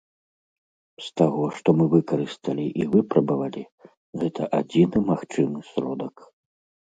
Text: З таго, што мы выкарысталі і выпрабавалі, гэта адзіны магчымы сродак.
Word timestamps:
З 1.07 1.11
таго, 1.19 1.43
што 1.57 1.69
мы 1.81 1.85
выкарысталі 1.95 2.65
і 2.85 2.87
выпрабавалі, 2.95 3.63
гэта 4.23 4.47
адзіны 4.61 4.97
магчымы 5.13 5.59
сродак. 5.71 6.15